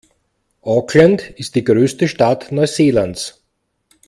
[0.63, 3.39] Auckland ist die größte Stadt Neuseelands.